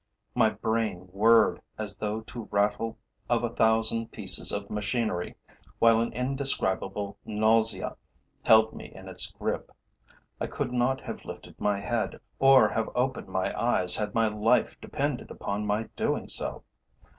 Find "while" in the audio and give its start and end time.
5.77-5.99